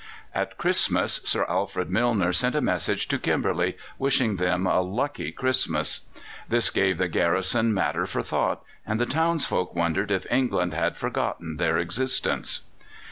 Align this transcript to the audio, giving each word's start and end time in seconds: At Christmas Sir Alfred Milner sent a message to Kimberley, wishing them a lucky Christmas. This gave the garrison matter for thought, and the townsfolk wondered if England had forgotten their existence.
At 0.33 0.57
Christmas 0.57 1.19
Sir 1.25 1.45
Alfred 1.47 1.91
Milner 1.91 2.33
sent 2.33 2.55
a 2.55 2.59
message 2.61 3.07
to 3.09 3.19
Kimberley, 3.19 3.77
wishing 3.99 4.37
them 4.37 4.65
a 4.65 4.81
lucky 4.81 5.31
Christmas. 5.31 6.07
This 6.49 6.71
gave 6.71 6.97
the 6.97 7.07
garrison 7.07 7.71
matter 7.71 8.07
for 8.07 8.23
thought, 8.23 8.63
and 8.83 8.99
the 8.99 9.05
townsfolk 9.05 9.75
wondered 9.75 10.09
if 10.09 10.25
England 10.31 10.73
had 10.73 10.97
forgotten 10.97 11.57
their 11.57 11.77
existence. 11.77 12.61